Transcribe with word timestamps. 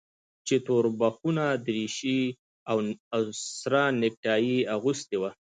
چې 0.47 0.55
توربخونه 0.67 1.45
دريشي 1.65 2.21
او 3.15 3.21
سره 3.61 3.81
نيكټايي 4.01 4.53
يې 4.61 4.67
اغوستې 4.75 5.17
وه. 5.21 5.29